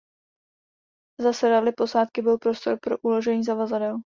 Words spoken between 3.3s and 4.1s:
zavazadel.